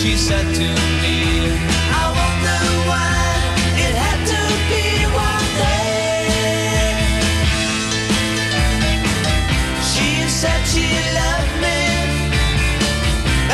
[0.00, 0.68] She said to
[1.02, 1.16] me.
[1.92, 3.12] I wonder why
[3.84, 4.84] it had to be
[5.28, 6.24] one day.
[9.92, 10.08] She
[10.40, 10.88] said she
[11.20, 11.80] loved me,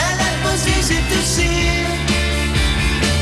[0.02, 1.82] and that was easy to see.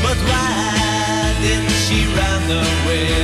[0.05, 3.14] But why didn't she run away?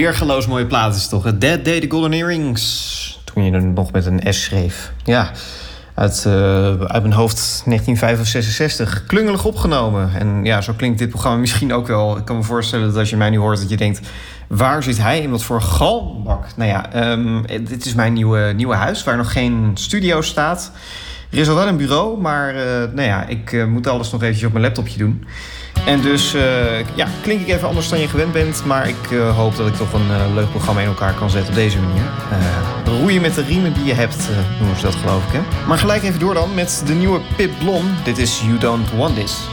[0.00, 1.22] Weergeloos mooie plaat is toch?
[1.38, 3.20] Dead Day, The Golden Earrings.
[3.24, 4.92] Toen je er nog met een S schreef.
[5.04, 5.30] Ja,
[5.94, 9.06] uit, eh, mijn hoofd 1965.
[9.06, 10.10] Klungelig opgenomen.
[10.14, 12.16] En ja, zo klinkt dit programma misschien ook wel.
[12.16, 13.58] Ik kan me voorstellen dat als je mij nu hoort...
[13.58, 14.00] dat je denkt,
[14.46, 16.46] waar zit hij in wat voor galmbak?
[16.56, 19.04] Nou ja, ehm, dit is mijn nieuwe, nieuwe huis...
[19.04, 20.72] waar nog geen studio staat.
[21.30, 24.22] Er is al wel een bureau, maar eh, nou ja, ik eh, moet alles nog
[24.22, 25.24] eventjes op mijn laptopje doen...
[25.86, 26.42] En dus uh,
[26.94, 28.64] ja, klink ik even anders dan je gewend bent.
[28.64, 31.50] Maar ik uh, hoop dat ik toch een uh, leuk programma in elkaar kan zetten
[31.50, 32.02] op deze manier.
[32.84, 34.28] roeien met de riemen die je hebt,
[34.58, 35.32] noemen ze dat geloof ik.
[35.32, 35.66] Hè?
[35.66, 37.84] Maar gelijk even door dan met de nieuwe Pip Blom.
[38.04, 39.48] Dit is You Don't Want This.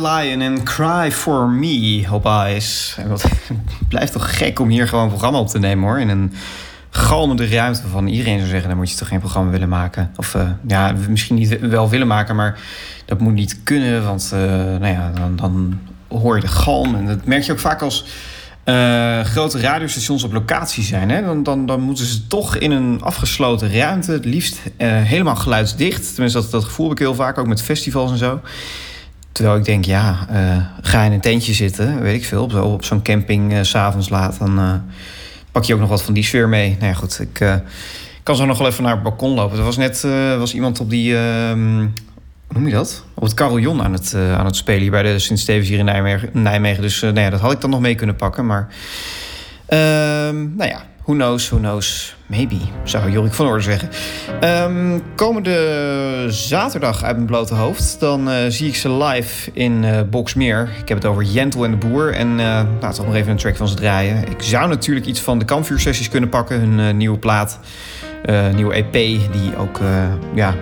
[0.00, 3.50] Lion en Cry For Me op wat, het
[3.88, 6.00] blijft toch gek om hier gewoon een programma op te nemen hoor.
[6.00, 6.32] In een
[6.90, 8.68] galmende ruimte van iedereen zou zeggen...
[8.68, 10.10] dan moet je toch geen programma willen maken.
[10.16, 12.60] Of eh, ja, misschien niet wel willen maken, maar
[13.04, 14.04] dat moet niet kunnen.
[14.04, 15.78] Want eh, nou ja, dan, dan
[16.08, 16.94] hoor je de galm.
[16.94, 18.06] En dat merk je ook vaak als
[18.64, 21.10] eh, grote radiostations op locatie zijn.
[21.10, 21.22] Hè?
[21.24, 24.12] Dan, dan, dan moeten ze toch in een afgesloten ruimte...
[24.12, 26.14] het liefst helemaal geluidsdicht.
[26.14, 28.40] Tenminste, dat, dat gevoel heb ik heel vaak, ook met festivals en zo...
[29.32, 30.26] Terwijl ik denk, ja,
[30.80, 34.82] ga in een tentje zitten, weet ik veel, op, zo'n camping s s'avonds laat, dan
[35.52, 36.76] pak je ook nog wat van die sfeer mee.
[36.78, 37.54] Nou ja, goed, ik uh,
[38.22, 39.58] kan zo nog wel even naar het balkon lopen.
[39.58, 43.04] Er was net uh, was iemand op die, uh, hoe noem je dat?
[43.14, 46.30] Op het carillon aan het, aan het spelen hier bij de Sint-Stevens hier in Nijmegen.
[46.32, 46.82] Nijmegen.
[46.82, 48.46] Dus nou ja, dat had ik dan nog mee kunnen pakken.
[48.46, 48.68] Maar
[49.66, 52.14] ehm, nou ja, who knows, who knows.
[52.26, 53.88] Maybe, zou Jorik van Orde zeggen.
[54.44, 58.00] Um, komende zaterdag uit mijn blote hoofd...
[58.00, 60.68] dan uh, zie ik ze live in uh, Boxmeer.
[60.82, 62.14] Ik heb het over Jentel en de Boer.
[62.14, 64.28] En uh, nou, toch nog even een track van ze draaien.
[64.28, 66.60] Ik zou natuurlijk iets van de kampvuursessies kunnen pakken.
[66.60, 67.58] Hun nieuwe plaat,
[68.54, 68.92] nieuwe EP...
[69.32, 69.80] die ook,
[70.34, 70.54] ja...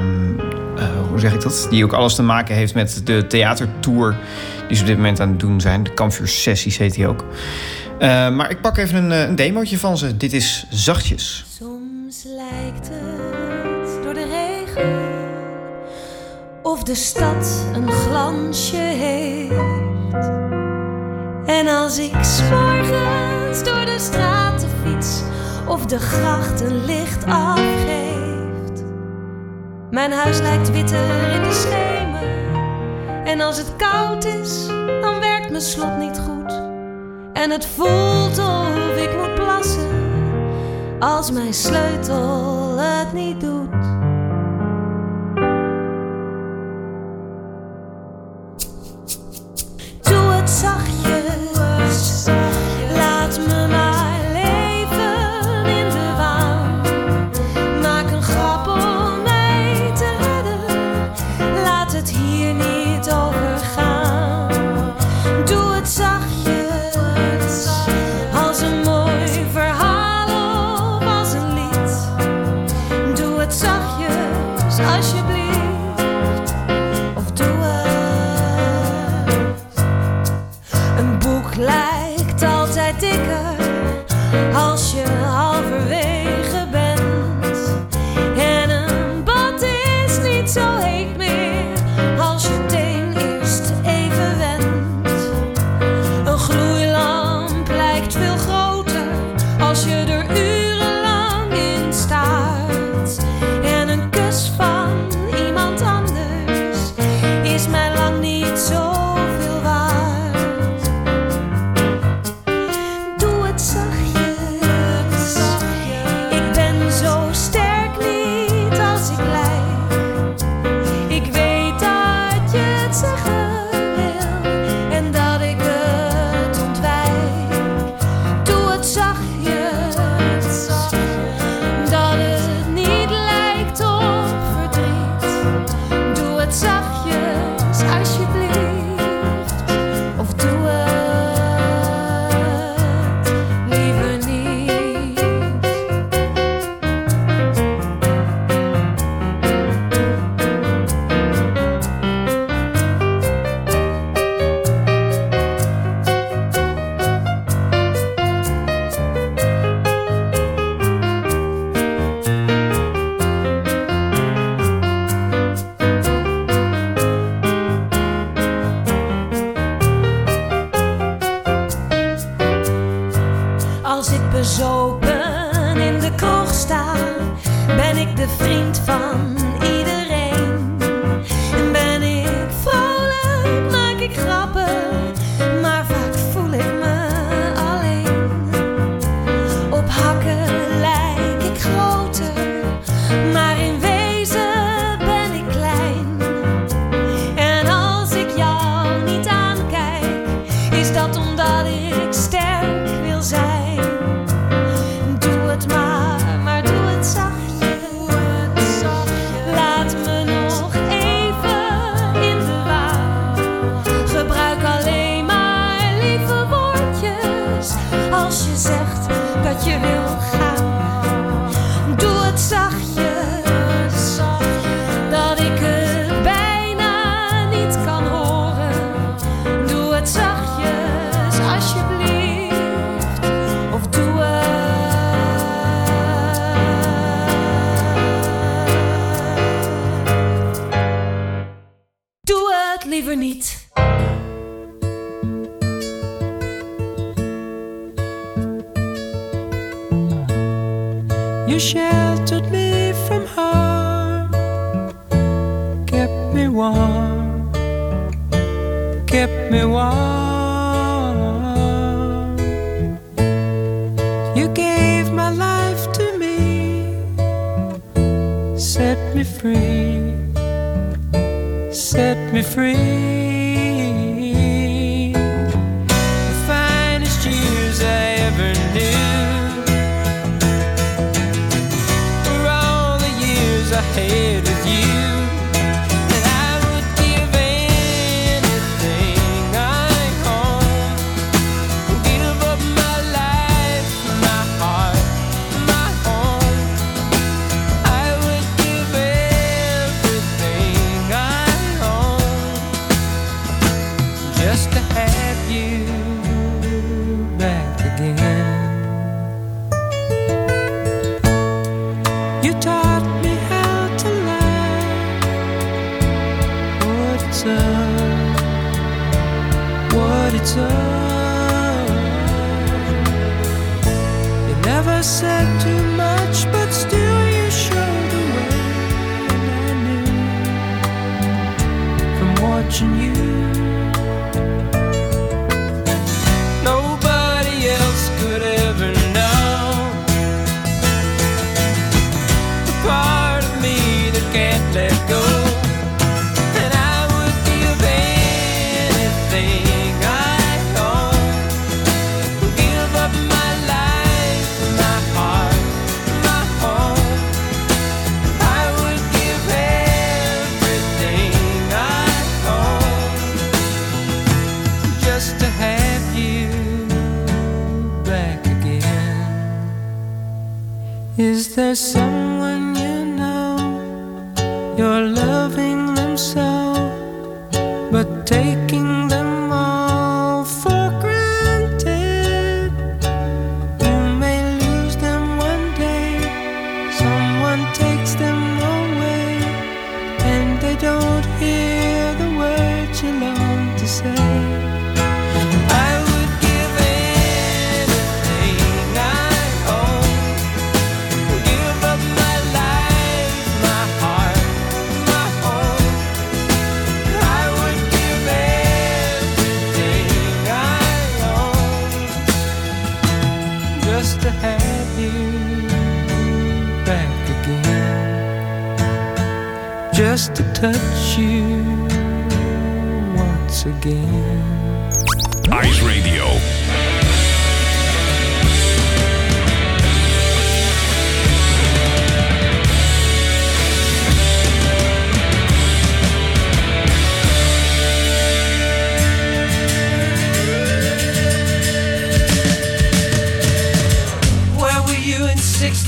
[0.00, 0.40] Um,
[1.08, 1.66] hoe zeg ik dat?
[1.70, 4.16] Die ook alles te maken heeft met de theatertour...
[4.68, 5.82] die ze op dit moment aan het doen zijn.
[5.82, 7.24] De kampvuursessies heet die ook.
[7.92, 10.16] Uh, maar ik pak even een, een demootje van ze.
[10.16, 11.44] Dit is Zachtjes.
[11.58, 15.20] Soms lijkt het door de regen
[16.62, 20.30] of de stad een glansje heeft.
[21.46, 22.12] En als ik
[22.50, 25.22] morgens door de straten fiets
[25.66, 28.82] of de gracht een licht afgeeft.
[29.90, 32.22] Mijn huis lijkt witter in de schemer.
[33.24, 34.66] En als het koud is,
[35.00, 36.71] dan werkt mijn slot niet goed.
[37.42, 39.90] En het voelt of ik moet plassen
[40.98, 44.11] als mijn sleutel het niet doet.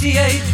[0.05, 0.54] 68,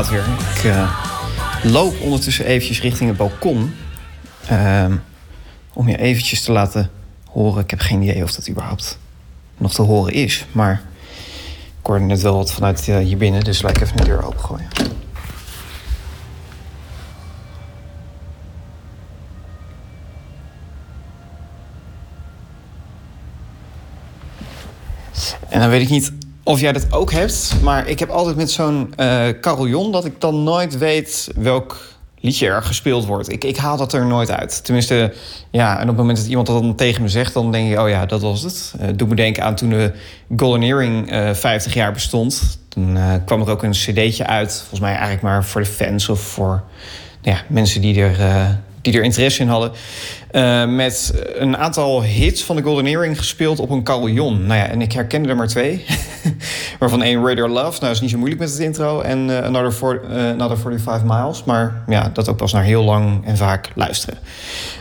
[0.00, 0.24] weer.
[0.56, 1.04] Ik eh,
[1.62, 3.74] loop ondertussen eventjes richting het balkon.
[4.46, 4.96] ehm,
[5.72, 6.90] om je eventjes te laten
[7.30, 7.62] horen.
[7.62, 8.98] Ik heb geen idee of dat überhaupt
[9.56, 10.46] nog te horen is.
[10.52, 10.82] Maar
[11.80, 13.44] ik hoorde net wel wat vanuit eh, hier binnen.
[13.44, 14.68] Dus laat ik even de deur opengooien.
[25.48, 26.12] En dan weet ik niet
[26.52, 30.20] of jij dat ook hebt, maar ik heb altijd met zo'n eh carillon dat ik
[30.20, 31.76] dan nooit weet welk
[32.20, 33.32] liedje er gespeeld wordt.
[33.32, 34.64] Ik, ik haal dat er nooit uit.
[34.64, 35.12] Tenminste,
[35.50, 37.80] ja, en op het moment dat iemand dat dan tegen me zegt, dan denk je,
[37.82, 38.74] oh ja, dat was het.
[38.80, 39.92] Eh doe me denken aan toen de
[40.36, 42.58] Golden Earring eh 50 jaar bestond.
[42.68, 46.08] Toen eh, kwam er ook een cd'tje uit, volgens mij eigenlijk maar voor de fans
[46.08, 46.62] of voor
[47.22, 48.48] nou ja, mensen die er, eh,
[48.82, 49.72] die er interesse in hadden.
[50.30, 54.46] Eh, met een aantal hits van de Golden Earring gespeeld op een carillon.
[54.46, 55.84] Nou ja, en ik herkende er maar twee.
[56.78, 59.00] Waarvan één Radio Love, nou is niet zo moeilijk met het intro.
[59.00, 61.44] En eh, Another, for, eh, Another 45 Miles.
[61.44, 64.18] Maar ja, dat ook pas naar heel lang en vaak luisteren.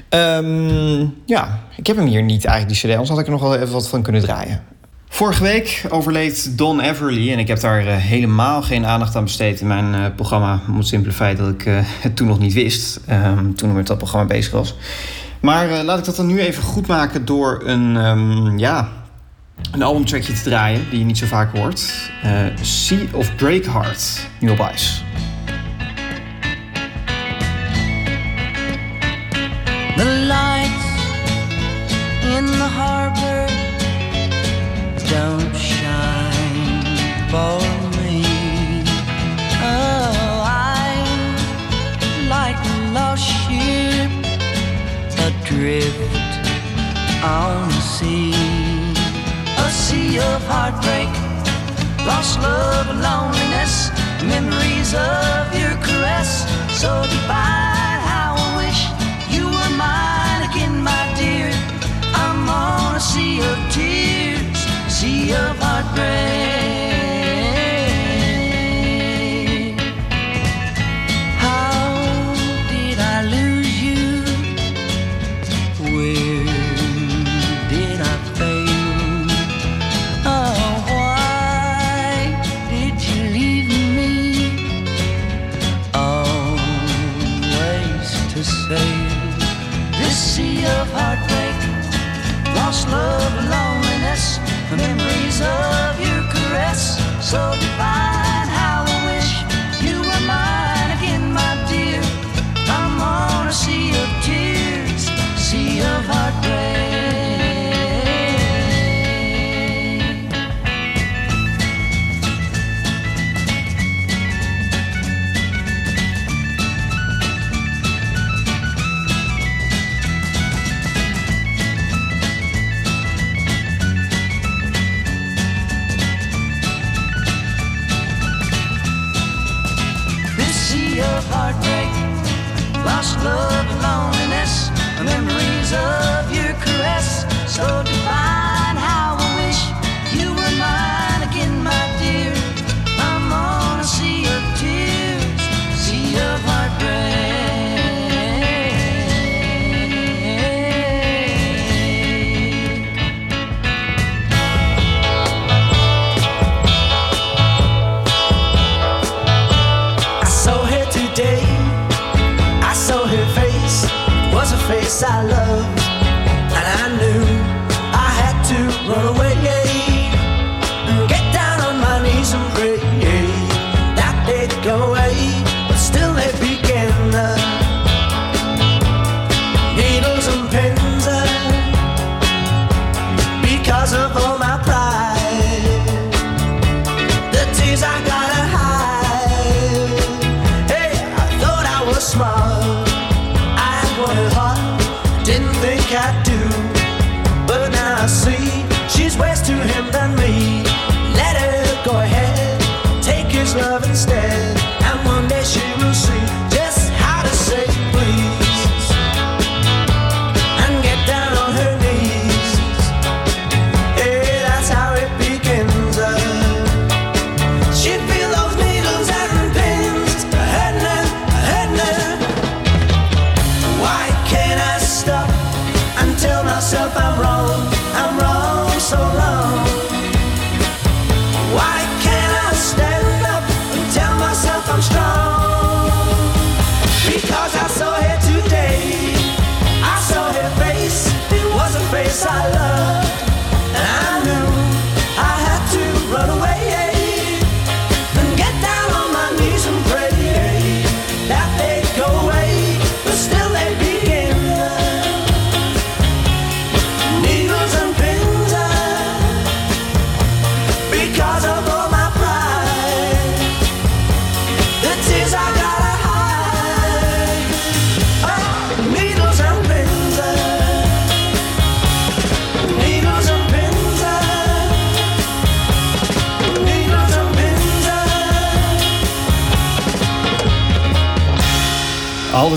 [0.09, 2.95] Ehm, ja, ik heb hem hier niet eigenlijk, die cd.
[2.95, 4.63] Anders had ik er nog wel even wat van kunnen draaien.
[5.13, 9.61] Vorige week overleed Don Everly en ik heb daar eh, helemaal geen aandacht aan besteed
[9.61, 10.61] in mijn eh, programma.
[10.67, 13.75] Om het simpele feit dat ik eh, het toen nog niet wist, ehm, toen ik
[13.75, 14.75] met dat programma bezig was.
[15.39, 18.89] Maar laat ik dat dan nu even goed maken door een, ehm, ja,
[19.71, 22.11] een albumtrackje te draaien die je niet zo vaak hoort.
[22.61, 24.59] Sea of Breakheart, nu op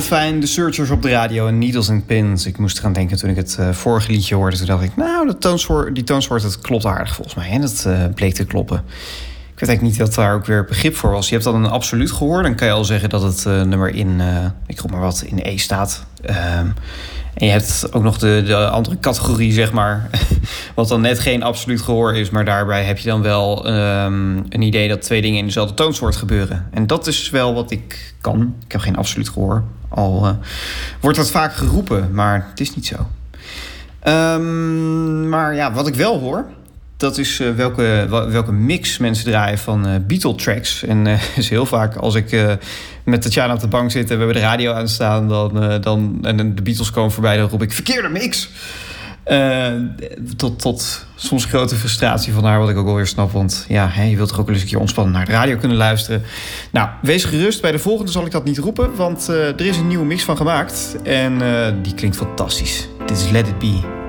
[0.04, 2.46] fijn, de Searchers op de radio en Needles and Pins.
[2.46, 4.56] Ik moest eraan denken toen ik het eh, vorige liedje hoorde.
[4.56, 7.50] Toen dacht ik, nou, toonsoort, die toonsoort dat klopt aardig volgens mij.
[7.50, 8.76] En dat eh, bleek te kloppen.
[8.76, 11.26] Ik weet eigenlijk niet wat daar ook weer begrip voor was.
[11.26, 12.42] Je hebt dan een absoluut gehoor.
[12.42, 14.20] Dan kan je al zeggen dat het eh, nummer in,
[14.66, 16.06] ik roep maar wat, in E staat.
[16.22, 16.66] Ehm,
[17.34, 20.10] en je hebt ook nog de, de andere categorie, zeg maar.
[20.74, 22.30] Wat dan net geen absoluut gehoor is.
[22.30, 26.16] Maar daarbij heb je dan wel ehm, een idee dat twee dingen in dezelfde toonsoort
[26.16, 26.68] gebeuren.
[26.70, 28.54] En dat is wel wat ik kan.
[28.64, 29.64] Ik heb geen absoluut gehoor.
[29.94, 30.32] Al eh,
[31.00, 33.06] wordt dat vaak geroepen, maar het is niet zo.
[34.00, 36.44] Ehm, maar ja, wat ik wel hoor,
[36.96, 40.84] dat is eh, welke, welke mix mensen draaien van eh Beatle tracks.
[40.84, 42.56] En eh is heel vaak als ik
[43.04, 46.54] met Tatjana op de bank zit en we hebben de radio aanstaan, dan, dan, en
[46.54, 48.50] de Beatles komen voorbij, dan roep ik verkeerde mix.
[49.24, 49.72] Eh,
[50.36, 53.32] tot, tot soms grote frustratie van haar, wat ik ook wel weer snap.
[53.32, 55.76] Want ja, je wilt toch ook wel eens een keer ontspannen naar de radio kunnen
[55.76, 56.22] luisteren.
[56.70, 57.60] Nou, wees gerust.
[57.60, 60.22] Bij de volgende zal ik dat niet roepen, want eh, er is een nieuwe mix
[60.22, 60.96] van gemaakt.
[61.02, 62.88] En eh, die klinkt fantastisch.
[63.06, 64.02] Dit is Let It Be.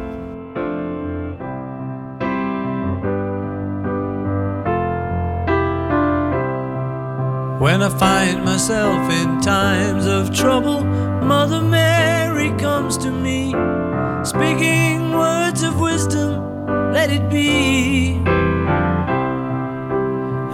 [7.59, 10.83] When I find myself in times of trouble,
[11.23, 13.55] Mother Mary comes to me,
[14.23, 16.29] speaking words of wisdom,
[16.93, 18.21] let it be.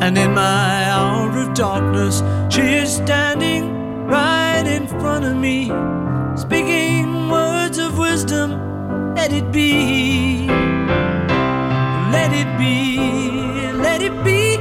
[0.03, 5.71] And in my hour of darkness, she is standing right in front of me,
[6.35, 10.47] speaking words of wisdom, let it be.
[12.11, 12.97] Let it be,
[13.73, 14.57] let it be,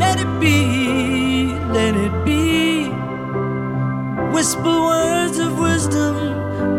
[0.00, 2.88] let it be, let it be.
[4.34, 6.16] Whisper words of wisdom,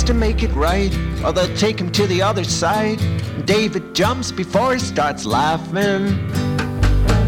[0.00, 0.90] Has to make it right,
[1.22, 2.98] or they'll take him to the other side.
[3.44, 6.06] David jumps before he starts laughing.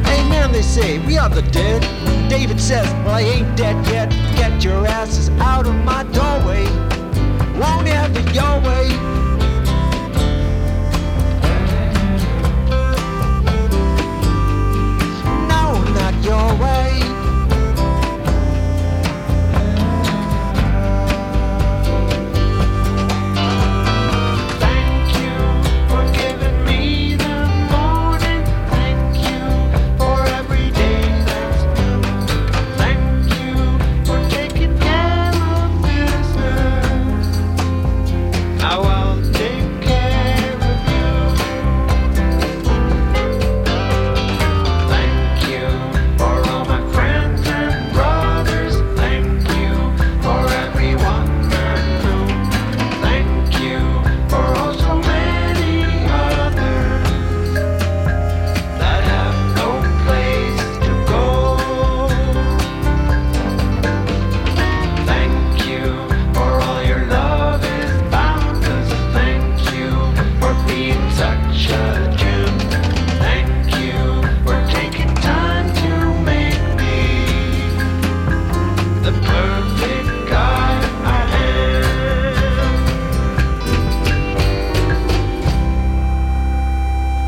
[0.07, 1.83] Hey man, they say, we are the dead.
[2.31, 4.09] David says, well, I ain't dead yet.
[4.39, 6.65] Get your asses out of my doorway.
[7.61, 8.89] Won't have it your way.
[16.23, 17.12] Your way.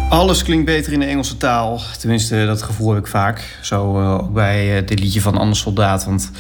[0.09, 1.81] Alles klinkt beter in de Engelse taal.
[1.99, 3.59] Tenminste, dat gevoel heb ik vaak.
[3.61, 6.05] Zo eh, ook bij eh, dit liedje van Anne Soldaat.
[6.05, 6.31] Want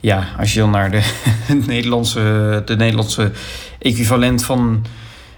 [0.00, 1.02] ja, als je dan naar de
[1.66, 3.30] Nederlandse, de Nederlandse
[3.78, 4.86] equivalent van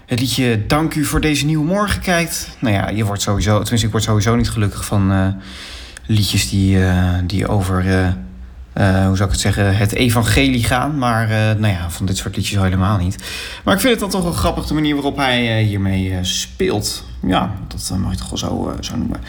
[0.05, 2.49] het liedje Dank u voor deze nieuwe morgen kijkt.
[2.59, 5.27] Nou ja, je wordt sowieso, tenminste, ik word sowieso niet gelukkig van eh,
[6.05, 6.77] liedjes die,
[7.25, 7.85] die over,
[8.79, 10.97] eh, hoe zou ik het zeggen, het evangelie gaan.
[10.97, 13.17] Maar eh, nou ja, van dit soort liedjes al helemaal niet.
[13.63, 17.03] Maar ik vind het dan toch wel grappig de manier waarop hij eh, hiermee speelt.
[17.21, 19.19] Ja, dat mag je toch wel zo, zo noemen.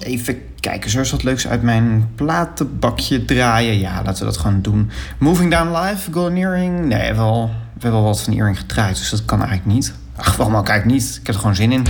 [0.00, 3.78] Even kijken, zo is wat leuks uit mijn platenbakje draaien.
[3.78, 4.90] Ja, laten we dat gewoon doen.
[5.18, 6.84] Moving Down Live, Golden Earring.
[6.86, 9.94] Nee, wel, we hebben wel wat van Earring gedraaid, dus dat kan eigenlijk niet.
[10.16, 11.16] Ach, waarom ook eigenlijk niet?
[11.20, 11.86] Ik heb er gewoon zin in.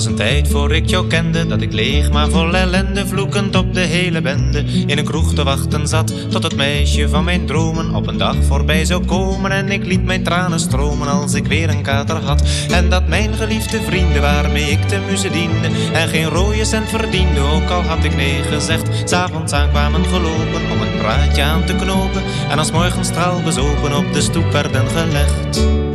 [0.00, 3.74] Was een tijd voor ik jou kende, dat ik leeg maar vol ellende, vloekend op
[3.74, 7.94] de hele bende, in een kroeg te wachten zat, tot het meisje van mijn dromen
[7.94, 9.50] op een dag voorbij zou komen.
[9.50, 12.42] En ik liet mijn tranen stromen als ik weer een kater had.
[12.70, 17.40] En dat mijn geliefde vrienden waarmee ik de muze diende, en geen rode cent verdiende,
[17.40, 19.10] ook al had ik nee gezegd.
[19.10, 24.20] S'avonds aankwamen gelopen om een praatje aan te knopen, en als morgenstraal bezopen op de
[24.20, 25.89] stoep werden gelegd.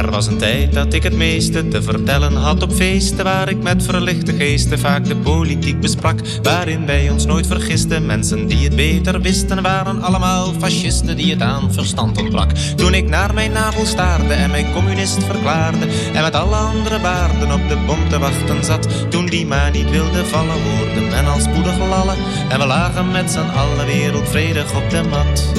[0.00, 3.62] Er was een tijd dat ik het meeste te vertellen had op feesten waar ik
[3.62, 8.06] met verlichte geesten vaak de politiek besprak, waarin wij ons nooit vergisten.
[8.06, 12.50] Mensen die het beter wisten waren allemaal fascisten die het aan verstand ontbrak.
[12.50, 17.52] Toen ik naar mijn navel staarde en mij communist verklaarde en met alle andere baarden
[17.52, 21.40] op de bom te wachten zat, toen die maar niet wilde vallen, hoorde men al
[21.40, 22.16] spoedig lallen
[22.48, 25.52] en we lagen met z'n allen wereldvredig op de mat.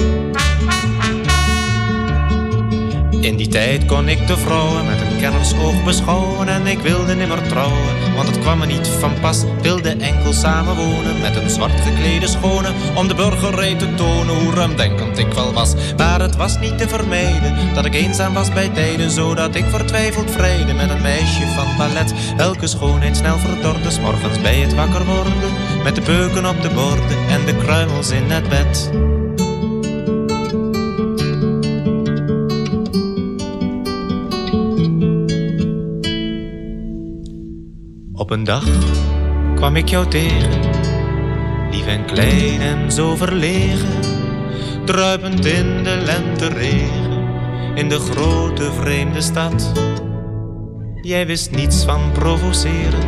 [3.22, 7.48] In die tijd kon ik de vrouwen met een kennersoog beschouwen En ik wilde nimmer
[7.48, 9.44] trouwen, want het kwam me niet van pas.
[9.62, 15.18] Wilde enkel samenwonen met een zwart geklede schone Om de burgerij te tonen hoe ruimdenkend
[15.18, 15.74] ik wel was.
[15.98, 20.32] Maar het was niet te vermijden dat ik eenzaam was bij tijden Zodat ik vertwijfeld
[20.32, 25.06] vrede met een meisje van ballet Welke schoonheid snel verdorde, s morgens bij het wakker
[25.06, 25.34] worden
[25.84, 29.11] Met de peuken op de borden en de kruimels in het bed
[38.32, 38.66] Op een dag
[39.56, 40.60] kwam ik jou tegen,
[41.72, 44.00] lief en klein en zo verlegen,
[44.86, 47.26] druipend in de lenteregen,
[47.76, 49.72] in de grote vreemde stad.
[51.02, 53.08] Jij wist niets van provoceren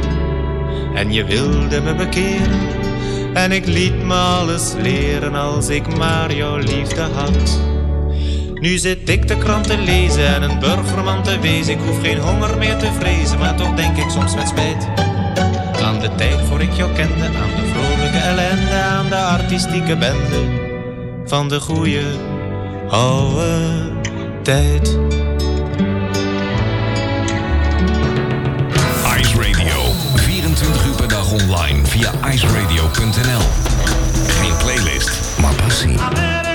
[0.95, 2.59] en je wilde me bekeren.
[3.33, 7.61] En ik liet me alles leren als ik maar jouw liefde had.
[8.53, 11.73] Nu zit ik de krant te lezen en een burgerman te wezen.
[11.73, 15.02] Ik hoef geen honger meer te vrezen, maar toch denk ik soms met spijt.
[15.93, 20.61] Aan de tijd voor ik jou kende, aan de vrolijke ellende, aan de artistieke bende.
[21.25, 22.03] Van de goede
[22.89, 23.91] oude
[24.41, 24.97] tijd.
[29.19, 29.91] Ice Radio.
[30.15, 33.45] 24 uur per dag online via iceradio.nl.
[34.27, 36.52] Geen playlist, maar passie.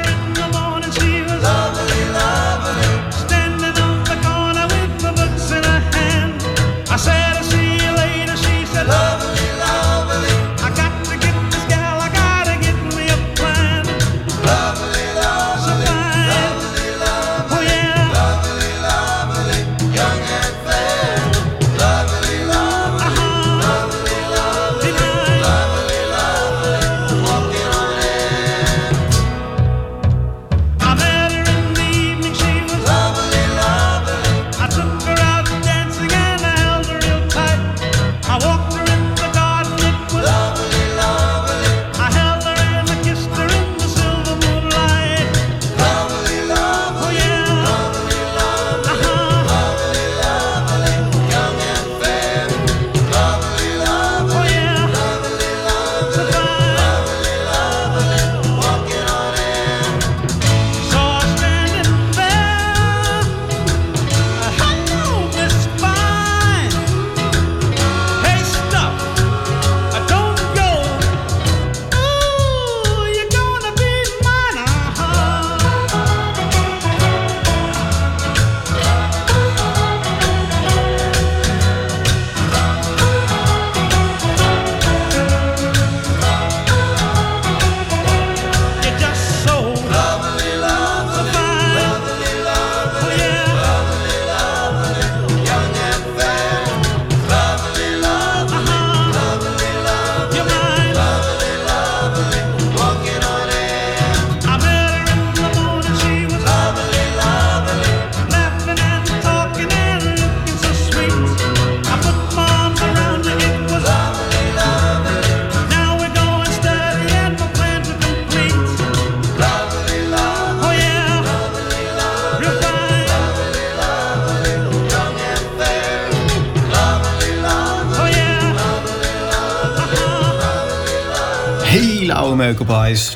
[132.39, 132.59] Meuk.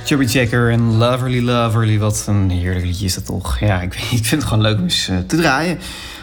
[0.05, 1.99] Chubby Checker en Loverly Loverly.
[1.99, 3.59] Wat een heerlijk liedje is dat toch.
[3.59, 5.79] Ja, ik, vind het gewoon leuk om eens eh, te draaien.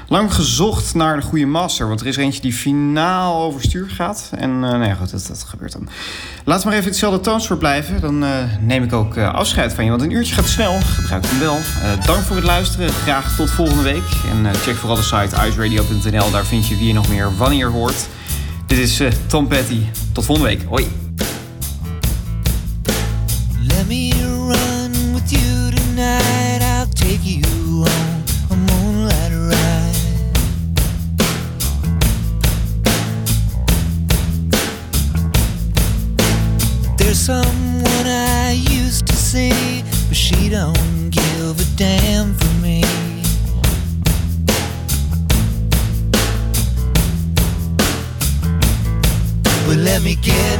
[0.08, 4.32] Lang gezocht naar de goede master, want er is eentje die finaal overstuur gaat.
[4.38, 5.89] En uh, nou ja, goed, dat, dat, gebeurt dan.
[6.45, 8.02] We maar even hetzelfde toonsoort blijven.
[8.02, 8.30] Dan uh,
[8.62, 10.80] neem ik ook afscheid van je, want een uurtje gaat snel.
[10.80, 11.58] Gebruik hem wel.
[12.06, 12.89] dank voor het luisteren.
[12.89, 14.04] Graag tot volgende week.
[14.32, 16.32] En check vooral de site iceradio.nl.
[16.32, 18.08] Daar vind je wie je nog meer wanneer hoort.
[18.68, 19.82] Dit is Tom Petty.
[20.12, 20.64] Tot volgende week.
[20.64, 21.09] Hoi.
[41.80, 42.82] Damn for me.
[49.66, 50.60] But let me get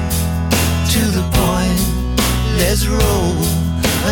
[0.94, 1.82] to the point.
[2.58, 3.36] Let's roll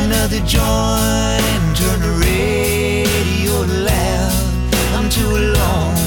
[0.04, 1.48] another joint
[1.78, 3.54] turn the radio
[3.86, 4.74] loud.
[4.96, 6.07] I'm too alone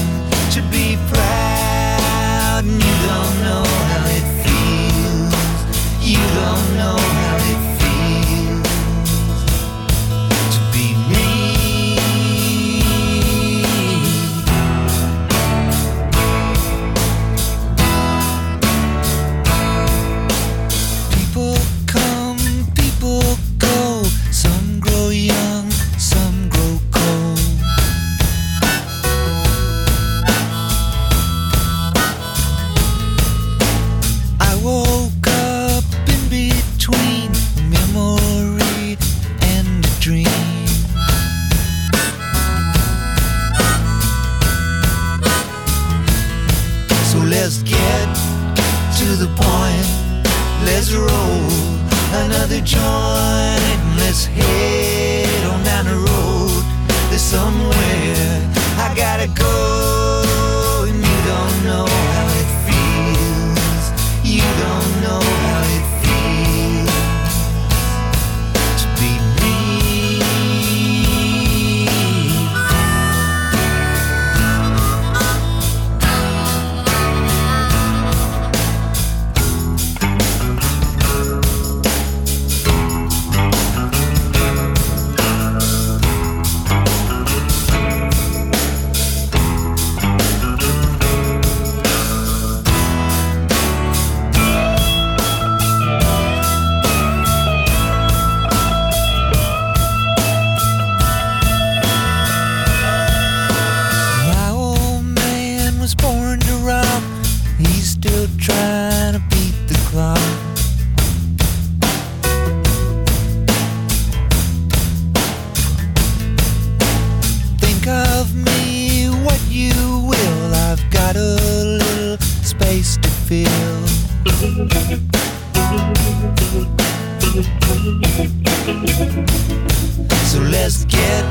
[130.71, 131.25] Let's get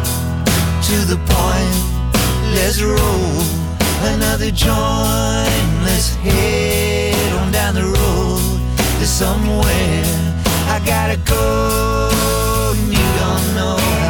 [0.84, 1.76] to the point.
[2.54, 3.40] Let's roll
[4.12, 5.70] another joint.
[5.82, 8.60] Let's head on down the road.
[8.98, 10.04] There's somewhere
[10.68, 12.10] I gotta go.
[12.76, 14.09] And you don't know